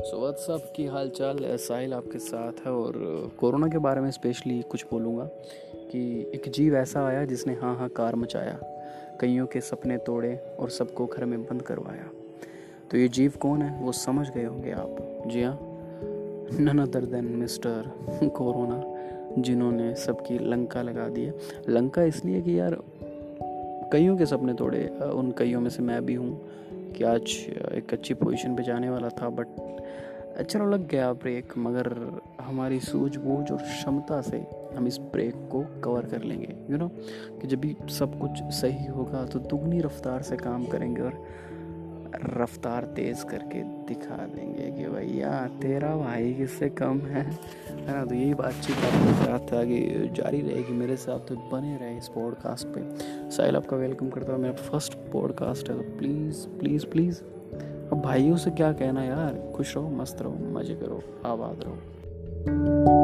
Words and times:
So 0.00 0.20
what's up 0.20 0.72
की 0.76 0.86
हाल 0.86 1.08
चाल 1.08 1.38
साहिल 1.42 1.94
आपके 1.94 2.18
साथ 2.18 2.66
है 2.66 2.72
और 2.72 2.92
कोरोना 3.40 3.68
के 3.68 3.78
बारे 3.78 4.00
में 4.00 4.10
स्पेशली 4.10 4.62
कुछ 4.62 4.84
बोलूँगा 4.90 5.24
कि 5.74 6.30
एक 6.34 6.50
जीव 6.50 6.76
ऐसा 6.76 7.06
आया 7.06 7.24
जिसने 7.24 7.54
हाँ 7.54 7.76
हाँ 7.76 7.88
कार 7.88 8.16
मचाया, 8.16 8.58
कईयों 9.20 9.46
के 9.46 9.60
सपने 9.60 9.96
तोड़े 9.96 10.56
और 10.60 10.70
सबको 10.70 11.06
घर 11.06 11.24
में 11.24 11.42
बंद 11.42 11.62
करवाया। 11.62 12.10
तो 12.90 12.96
ये 12.96 13.08
जीव 13.08 13.32
कौन 13.40 13.62
है? 13.62 13.84
वो 13.84 13.92
समझ 13.92 14.30
गए 14.30 14.44
होंगे 14.44 14.70
आप। 14.70 15.22
जी 15.26 15.42
हाँ। 15.42 15.58
None 16.60 16.78
other 16.78 17.04
than 17.04 17.24
mister 17.24 17.90
corona, 18.28 18.82
जिन्होंने 19.42 19.94
सबकी 19.94 20.38
लंका 20.38 20.82
लगा 20.82 21.08
दी 21.08 21.22
है। 21.22 21.34
लंका 21.68 22.02
इसलिए 22.02 22.42
कि 22.42 22.58
यार, 22.58 22.82
कईयों 23.92 24.16
के 24.16 24.26
सपने 24.26 24.54
तोड़े। 24.54 24.88
उन 24.88 25.32
कईयों 25.38 25.60
में 25.60 25.70
से 25.70 25.82
मैं 25.82 26.06
भी 26.06 26.14
हूँ। 26.14 26.40
कि 26.96 27.04
आज 27.04 27.30
एक 27.74 27.92
अच्छी 27.92 28.14
पोजीशन 28.14 28.56
पे 28.56 28.62
जाने 28.62 28.90
वाला 28.90 29.08
था 29.20 29.28
बट 29.30 30.42
चलो 30.42 30.66
लग 30.70 30.86
गया 30.88 31.12
ब्रेक 31.12 31.52
मगर 31.58 31.88
हमारी 32.40 32.80
सूझबूझ 32.80 33.50
और 33.50 33.58
क्षमता 33.58 34.20
से 34.20 34.38
हम 34.76 34.86
इस 34.86 34.98
ब्रेक 35.12 35.34
को 35.52 35.62
कवर 35.84 36.06
कर 36.06 36.22
लेंगे 36.22 36.46
यू 36.46 36.76
you 36.76 36.78
नो 36.78 36.88
know, 36.88 37.40
कि 37.40 37.48
जब 37.48 37.60
भी 37.60 37.76
सब 37.90 38.18
कुछ 38.18 38.42
सही 38.54 38.86
होगा 38.86 39.24
तो 39.26 39.38
दुगनी 39.38 39.80
रफ्तार 39.80 40.22
से 40.22 40.36
काम 40.36 40.66
करेंगे 40.66 41.02
और 41.02 41.24
रफ्तार 42.14 42.84
तेज़ 42.84 43.24
करके 43.24 43.62
दिखा 43.62 44.16
देंगे 44.16 44.70
कि 44.70 44.88
भैया, 44.88 45.46
तेरा 45.62 45.96
भाई 45.96 46.32
किससे 46.34 46.68
कम 46.68 46.98
है? 46.98 47.22
है 47.70 47.94
ना 47.94 48.04
तो 48.04 48.14
यही 48.14 48.34
बातचीत 48.34 48.76
आपके 48.76 49.24
साथ 49.24 49.58
आगे 49.58 50.10
जारी 50.12 50.40
रहेगी। 50.40 50.72
मेरे 50.72 50.96
साथ 50.96 51.18
तो 51.18 51.36
बने 51.52 51.76
रहे 51.76 51.96
इस 51.98 52.08
पॉडकास्ट 52.08 52.66
पे। 52.66 52.80
साहिल, 53.30 53.56
आपका 53.56 53.76
वेलकम 53.76 54.08
करता 54.08 54.32
हूँ। 54.32 54.40
मेरा 54.40 54.54
फ़र्स्ट 54.54 54.94
पॉडकास्ट 54.94 55.70
है 55.70 55.76
तो 55.76 55.98
प्लीज़ 55.98 56.46
प्लीज़ 56.58 56.86
प्लीज़ 56.86 57.20
अब 57.92 58.02
भाइयों 58.04 58.36
से 58.36 58.50
क्या 58.50 58.72
कहना 58.72 59.04
यार? 59.04 59.52
खुश 59.56 59.76
रहो, 59.76 59.88
मस्त 59.90 60.22
रहो, 60.22 60.32
मज़े 60.32 60.74
करो, 60.74 61.02
आबाद 61.26 61.60
रहो। 61.64 62.99